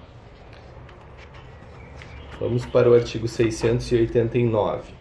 Vamos 2.38 2.66
para 2.66 2.90
o 2.90 2.94
artigo 2.94 3.26
689. 3.26 4.92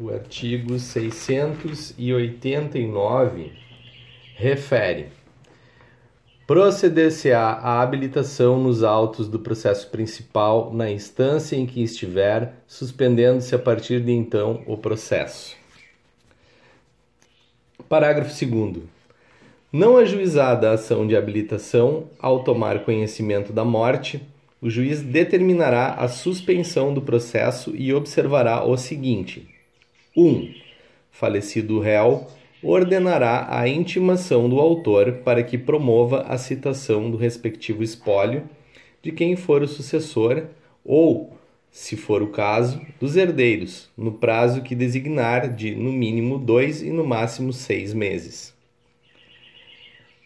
O 0.00 0.10
artigo 0.10 0.80
689 0.80 3.52
refere 4.34 5.17
proceder-se-á 6.48 7.60
a 7.62 7.82
habilitação 7.82 8.58
nos 8.58 8.82
autos 8.82 9.28
do 9.28 9.38
processo 9.38 9.90
principal 9.90 10.72
na 10.72 10.90
instância 10.90 11.54
em 11.54 11.66
que 11.66 11.82
estiver, 11.82 12.54
suspendendo-se 12.66 13.54
a 13.54 13.58
partir 13.58 14.00
de 14.00 14.12
então 14.12 14.62
o 14.66 14.74
processo. 14.74 15.54
Parágrafo 17.86 18.30
2 18.30 18.78
Não 19.70 19.98
ajuizada 19.98 20.70
a 20.70 20.72
ação 20.72 21.06
de 21.06 21.14
habilitação, 21.14 22.04
ao 22.18 22.42
tomar 22.42 22.82
conhecimento 22.82 23.52
da 23.52 23.62
morte, 23.62 24.18
o 24.58 24.70
juiz 24.70 25.02
determinará 25.02 25.96
a 25.98 26.08
suspensão 26.08 26.94
do 26.94 27.02
processo 27.02 27.76
e 27.76 27.92
observará 27.92 28.64
o 28.64 28.74
seguinte: 28.78 29.46
1. 30.16 30.26
Um, 30.26 30.54
falecido 31.10 31.76
o 31.76 31.80
réu 31.80 32.26
ordenará 32.62 33.46
a 33.50 33.68
intimação 33.68 34.48
do 34.48 34.58
autor 34.58 35.20
para 35.24 35.42
que 35.42 35.56
promova 35.56 36.22
a 36.22 36.36
citação 36.36 37.10
do 37.10 37.16
respectivo 37.16 37.82
espólio 37.82 38.48
de 39.02 39.12
quem 39.12 39.36
for 39.36 39.62
o 39.62 39.68
sucessor 39.68 40.44
ou, 40.84 41.36
se 41.70 41.96
for 41.96 42.22
o 42.22 42.28
caso, 42.28 42.80
dos 42.98 43.16
herdeiros, 43.16 43.88
no 43.96 44.12
prazo 44.12 44.62
que 44.62 44.74
designar 44.74 45.48
de 45.54 45.74
no 45.74 45.92
mínimo 45.92 46.38
dois 46.38 46.82
e 46.82 46.90
no 46.90 47.06
máximo 47.06 47.52
seis 47.52 47.94
meses. 47.94 48.56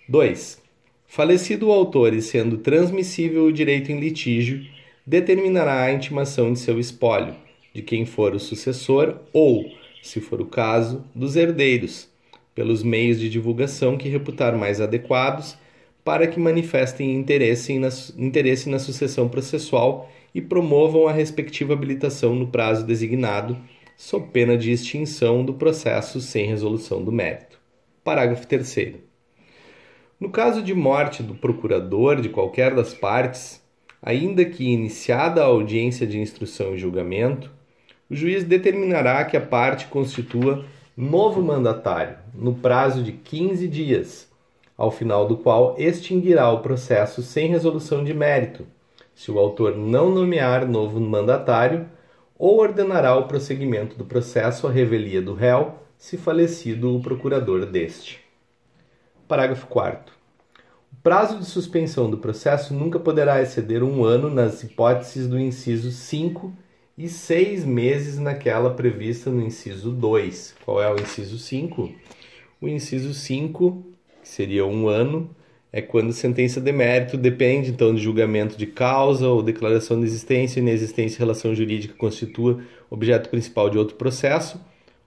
2. 0.08 0.60
Falecido 1.06 1.68
o 1.68 1.72
autor 1.72 2.12
e 2.14 2.22
sendo 2.22 2.58
transmissível 2.58 3.44
o 3.44 3.52
direito 3.52 3.92
em 3.92 4.00
litígio, 4.00 4.66
determinará 5.06 5.82
a 5.82 5.92
intimação 5.92 6.52
de 6.52 6.58
seu 6.58 6.78
espólio, 6.78 7.34
de 7.74 7.82
quem 7.82 8.04
for 8.04 8.34
o 8.34 8.40
sucessor 8.40 9.16
ou, 9.32 9.70
se 10.02 10.20
for 10.20 10.40
o 10.40 10.46
caso, 10.46 11.04
dos 11.14 11.36
herdeiros, 11.36 12.08
pelos 12.54 12.82
meios 12.82 13.18
de 13.18 13.30
divulgação 13.30 13.96
que 13.96 14.08
reputar 14.08 14.56
mais 14.56 14.80
adequados, 14.80 15.56
para 16.04 16.26
que 16.26 16.40
manifestem 16.40 17.14
interesse 17.14 17.78
na, 17.78 17.88
interesse 18.18 18.68
na 18.68 18.78
sucessão 18.78 19.28
processual 19.28 20.10
e 20.34 20.40
promovam 20.40 21.06
a 21.06 21.12
respectiva 21.12 21.72
habilitação 21.72 22.34
no 22.34 22.48
prazo 22.48 22.84
designado, 22.84 23.56
sob 23.96 24.28
pena 24.32 24.56
de 24.56 24.72
extinção 24.72 25.44
do 25.44 25.54
processo 25.54 26.20
sem 26.20 26.46
resolução 26.46 27.04
do 27.04 27.12
mérito. 27.12 27.58
Parágrafo 28.02 28.46
3. 28.46 28.94
No 30.18 30.30
caso 30.30 30.62
de 30.62 30.74
morte 30.74 31.22
do 31.22 31.34
procurador 31.34 32.20
de 32.20 32.28
qualquer 32.28 32.74
das 32.74 32.92
partes, 32.94 33.62
ainda 34.02 34.44
que 34.44 34.64
iniciada 34.64 35.42
a 35.42 35.46
audiência 35.46 36.06
de 36.06 36.18
instrução 36.18 36.74
e 36.74 36.78
julgamento, 36.78 37.50
o 38.10 38.14
juiz 38.14 38.44
determinará 38.44 39.24
que 39.24 39.36
a 39.36 39.40
parte 39.40 39.86
constitua 39.86 40.64
novo 40.96 41.40
mandatário 41.40 42.18
no 42.34 42.54
prazo 42.54 43.02
de 43.02 43.12
15 43.12 43.66
dias, 43.66 44.28
ao 44.76 44.90
final 44.90 45.26
do 45.26 45.38
qual 45.38 45.74
extinguirá 45.78 46.50
o 46.50 46.60
processo 46.60 47.22
sem 47.22 47.48
resolução 47.48 48.04
de 48.04 48.12
mérito, 48.12 48.66
se 49.14 49.30
o 49.30 49.38
autor 49.38 49.76
não 49.76 50.10
nomear 50.10 50.66
novo 50.66 51.00
mandatário, 51.00 51.86
ou 52.38 52.58
ordenará 52.58 53.16
o 53.16 53.26
prosseguimento 53.26 53.96
do 53.96 54.04
processo 54.04 54.66
à 54.66 54.70
revelia 54.70 55.22
do 55.22 55.32
réu, 55.32 55.76
se 55.96 56.16
falecido 56.16 56.94
o 56.94 57.00
procurador 57.00 57.64
deste. 57.64 58.20
Parágrafo 59.28 59.66
4. 59.68 60.12
O 60.92 60.96
prazo 61.02 61.38
de 61.38 61.44
suspensão 61.44 62.10
do 62.10 62.18
processo 62.18 62.74
nunca 62.74 62.98
poderá 62.98 63.40
exceder 63.40 63.82
um 63.82 64.04
ano 64.04 64.28
nas 64.28 64.62
hipóteses 64.62 65.26
do 65.28 65.38
inciso 65.38 65.90
5 65.90 66.52
e 66.96 67.08
seis 67.08 67.64
meses 67.64 68.18
naquela 68.18 68.70
prevista 68.74 69.30
no 69.30 69.42
inciso 69.42 69.90
2. 69.90 70.56
Qual 70.64 70.82
é 70.82 70.92
o 70.92 71.00
inciso 71.00 71.38
5? 71.38 71.90
O 72.60 72.68
inciso 72.68 73.14
5, 73.14 73.84
que 74.22 74.28
seria 74.28 74.66
um 74.66 74.88
ano, 74.88 75.34
é 75.72 75.80
quando 75.80 76.12
sentença 76.12 76.60
de 76.60 76.70
mérito 76.70 77.16
depende 77.16 77.70
então 77.70 77.94
de 77.94 78.02
julgamento 78.02 78.58
de 78.58 78.66
causa 78.66 79.26
ou 79.26 79.42
declaração 79.42 79.98
de 79.98 80.06
existência 80.06 80.60
e 80.60 80.62
inexistência 80.62 81.18
relação 81.18 81.54
jurídica 81.54 81.94
constitua 81.96 82.60
objeto 82.90 83.30
principal 83.30 83.70
de 83.70 83.78
outro 83.78 83.96
processo, 83.96 84.60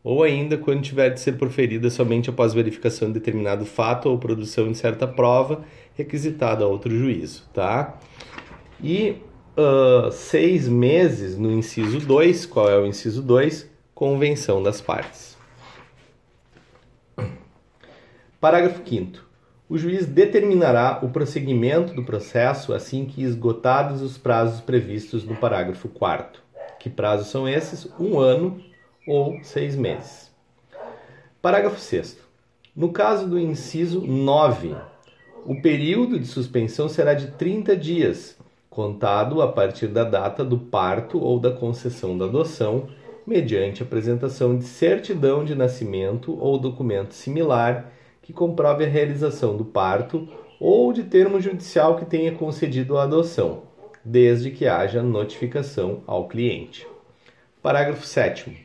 ou 0.03 0.23
ainda 0.23 0.57
quando 0.57 0.81
tiver 0.81 1.11
de 1.11 1.19
ser 1.19 1.33
proferida 1.33 1.89
somente 1.91 2.29
após 2.29 2.53
verificação 2.53 3.09
de 3.09 3.15
determinado 3.15 3.63
fato 3.65 4.09
ou 4.09 4.17
produção 4.17 4.71
de 4.71 4.77
certa 4.77 5.07
prova 5.07 5.63
requisitada 5.93 6.63
a 6.63 6.67
outro 6.67 6.95
juízo, 6.95 7.43
tá? 7.53 7.99
E 8.83 9.15
uh, 9.57 10.11
seis 10.11 10.67
meses 10.67 11.37
no 11.37 11.51
inciso 11.51 11.99
2. 11.99 12.45
Qual 12.45 12.69
é 12.69 12.77
o 12.77 12.85
inciso 12.85 13.21
2? 13.21 13.69
Convenção 13.93 14.61
das 14.61 14.81
partes. 14.81 15.37
Parágrafo 18.39 18.81
5. 18.87 19.25
O 19.67 19.77
juiz 19.77 20.05
determinará 20.05 20.99
o 21.01 21.09
prosseguimento 21.09 21.93
do 21.93 22.03
processo 22.03 22.73
assim 22.73 23.05
que 23.05 23.23
esgotados 23.23 24.01
os 24.01 24.17
prazos 24.17 24.61
previstos 24.61 25.23
no 25.23 25.35
parágrafo 25.35 25.87
4. 25.89 26.41
Que 26.79 26.89
prazos 26.89 27.27
são 27.27 27.49
esses? 27.49 27.87
Um 27.99 28.19
ano 28.19 28.61
ou 29.07 29.39
seis 29.43 29.75
meses. 29.75 30.31
Parágrafo 31.41 31.79
6. 31.79 32.19
No 32.75 32.91
caso 32.91 33.27
do 33.27 33.39
inciso 33.39 34.01
9, 34.01 34.75
o 35.45 35.61
período 35.61 36.19
de 36.19 36.27
suspensão 36.27 36.89
será 36.89 37.13
de 37.13 37.27
30 37.31 37.75
dias, 37.75 38.37
contado 38.75 39.41
a 39.41 39.47
partir 39.47 39.87
da 39.87 40.03
data 40.03 40.43
do 40.43 40.57
parto 40.57 41.17
ou 41.17 41.39
da 41.39 41.49
concessão 41.49 42.17
da 42.17 42.25
adoção, 42.25 42.89
mediante 43.25 43.81
apresentação 43.81 44.57
de 44.57 44.65
certidão 44.65 45.45
de 45.45 45.55
nascimento 45.55 46.37
ou 46.37 46.59
documento 46.59 47.13
similar 47.13 47.89
que 48.21 48.33
comprove 48.33 48.83
a 48.83 48.87
realização 48.87 49.55
do 49.55 49.63
parto 49.63 50.27
ou 50.59 50.91
de 50.91 51.03
termo 51.03 51.39
judicial 51.39 51.95
que 51.95 52.03
tenha 52.03 52.33
concedido 52.33 52.97
a 52.97 53.03
adoção, 53.03 53.61
desde 54.03 54.51
que 54.51 54.67
haja 54.67 55.01
notificação 55.01 56.03
ao 56.05 56.27
cliente. 56.27 56.85
Parágrafo 57.63 58.05
7. 58.05 58.57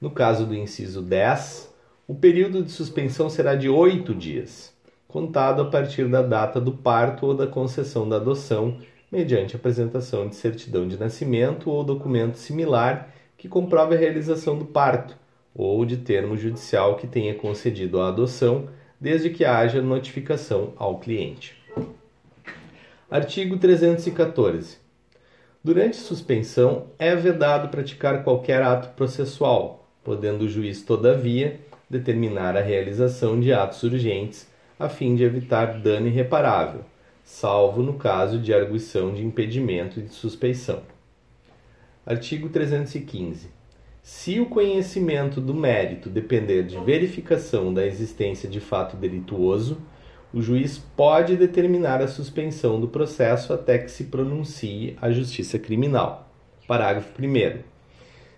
No 0.00 0.12
caso 0.12 0.46
do 0.46 0.54
inciso 0.54 1.02
10, 1.02 1.74
o 2.06 2.14
período 2.14 2.62
de 2.62 2.70
suspensão 2.70 3.28
será 3.28 3.56
de 3.56 3.68
oito 3.68 4.14
dias, 4.14 4.72
contado 5.08 5.60
a 5.60 5.64
partir 5.64 6.06
da 6.06 6.22
data 6.22 6.60
do 6.60 6.70
parto 6.70 7.26
ou 7.26 7.34
da 7.34 7.48
concessão 7.48 8.08
da 8.08 8.14
adoção, 8.14 8.78
mediante 9.10 9.56
apresentação 9.56 10.28
de 10.28 10.36
certidão 10.36 10.86
de 10.86 10.98
nascimento 10.98 11.70
ou 11.70 11.82
documento 11.82 12.36
similar 12.36 13.12
que 13.36 13.48
comprove 13.48 13.94
a 13.94 13.98
realização 13.98 14.56
do 14.58 14.66
parto, 14.66 15.16
ou 15.54 15.84
de 15.84 15.96
termo 15.96 16.36
judicial 16.36 16.96
que 16.96 17.06
tenha 17.06 17.34
concedido 17.34 18.00
a 18.00 18.08
adoção, 18.08 18.68
desde 19.00 19.30
que 19.30 19.44
haja 19.44 19.80
notificação 19.82 20.74
ao 20.76 20.98
cliente. 20.98 21.56
Artigo 23.10 23.58
314. 23.58 24.78
Durante 25.64 25.96
suspensão, 25.96 26.86
é 26.98 27.16
vedado 27.16 27.68
praticar 27.68 28.22
qualquer 28.22 28.62
ato 28.62 28.90
processual, 28.94 29.88
podendo 30.04 30.44
o 30.44 30.48
juiz, 30.48 30.82
todavia, 30.82 31.58
determinar 31.88 32.56
a 32.56 32.60
realização 32.60 33.40
de 33.40 33.52
atos 33.52 33.82
urgentes 33.82 34.48
a 34.78 34.88
fim 34.88 35.14
de 35.14 35.24
evitar 35.24 35.78
dano 35.80 36.06
irreparável, 36.06 36.84
salvo 37.30 37.80
no 37.80 37.94
caso 37.94 38.40
de 38.40 38.52
arguição 38.52 39.14
de 39.14 39.24
impedimento 39.24 40.02
de 40.02 40.12
suspeição. 40.12 40.82
Artigo 42.04 42.48
315. 42.48 43.48
Se 44.02 44.40
o 44.40 44.46
conhecimento 44.46 45.40
do 45.40 45.54
mérito 45.54 46.10
depender 46.10 46.64
de 46.64 46.76
verificação 46.78 47.72
da 47.72 47.86
existência 47.86 48.48
de 48.48 48.58
fato 48.58 48.96
delituoso, 48.96 49.80
o 50.34 50.42
juiz 50.42 50.76
pode 50.96 51.36
determinar 51.36 52.02
a 52.02 52.08
suspensão 52.08 52.80
do 52.80 52.88
processo 52.88 53.52
até 53.52 53.78
que 53.78 53.90
se 53.90 54.04
pronuncie 54.04 54.98
a 55.00 55.10
justiça 55.10 55.56
criminal. 55.56 56.28
Parágrafo 56.66 57.10
1. 57.16 57.60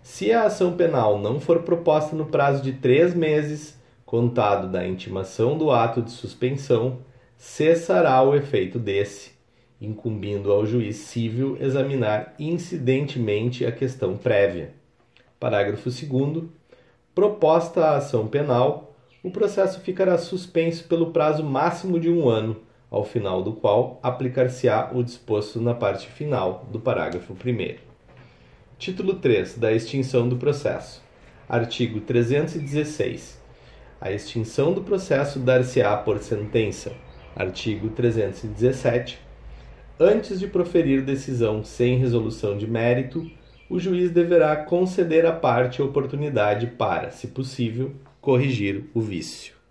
Se 0.03 0.33
a 0.33 0.45
ação 0.45 0.77
penal 0.77 1.19
não 1.19 1.41
for 1.41 1.63
proposta 1.63 2.15
no 2.15 2.27
prazo 2.27 2.63
de 2.63 2.75
três 2.75 3.15
meses, 3.15 3.81
contado 4.05 4.71
da 4.71 4.87
intimação 4.87 5.57
do 5.57 5.71
ato 5.71 6.03
de 6.03 6.11
suspensão, 6.11 6.99
cessará 7.43 8.23
o 8.23 8.37
efeito 8.37 8.79
desse, 8.79 9.33
incumbindo 9.81 10.53
ao 10.53 10.65
juiz 10.65 10.95
civil 10.95 11.59
examinar 11.61 12.37
incidentemente 12.39 13.67
a 13.67 13.73
questão 13.73 14.17
prévia. 14.17 14.73
Parágrafo 15.41 15.91
2. 15.91 16.45
Proposta 17.13 17.85
a 17.85 17.97
ação 17.97 18.29
penal, 18.29 18.95
o 19.25 19.31
processo 19.33 19.81
ficará 19.81 20.17
suspenso 20.19 20.85
pelo 20.85 21.11
prazo 21.11 21.43
máximo 21.43 21.99
de 21.99 22.09
um 22.09 22.29
ano, 22.29 22.63
ao 22.89 23.05
final 23.05 23.43
do 23.43 23.55
qual 23.55 23.99
aplicar-se-á 24.05 24.93
o 24.95 25.03
disposto 25.03 25.61
na 25.61 25.75
parte 25.75 26.07
final 26.07 26.65
do 26.71 26.79
parágrafo 26.79 27.33
1. 27.33 27.75
Título 28.79 29.15
3 29.15 29.59
da 29.59 29.73
extinção 29.73 30.29
do 30.29 30.37
processo. 30.37 31.03
Artigo 31.49 32.01
316. 32.03 33.43
A 34.01 34.13
extinção 34.13 34.73
do 34.73 34.83
processo 34.83 35.41
dar-se-á 35.41 35.97
por 35.97 36.21
sentença 36.21 36.93
artigo 37.37 37.89
317, 37.91 39.19
antes 39.99 40.39
de 40.39 40.47
proferir 40.47 41.03
decisão 41.03 41.65
sem 41.65 41.99
resolução 41.99 42.57
de 42.57 42.67
mérito, 42.67 43.31
o 43.69 43.79
juiz 43.79 44.11
deverá 44.11 44.57
conceder 44.57 45.25
à 45.25 45.33
parte 45.33 45.81
a 45.81 45.85
oportunidade 45.85 46.67
para, 46.67 47.11
se 47.11 47.29
possível, 47.29 47.93
corrigir 48.21 48.85
o 48.93 49.01
vício. 49.01 49.62